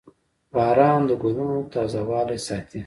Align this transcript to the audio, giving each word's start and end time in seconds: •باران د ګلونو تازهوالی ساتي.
•باران 0.53 1.01
د 1.09 1.11
ګلونو 1.23 1.57
تازهوالی 1.73 2.39
ساتي. 2.47 2.79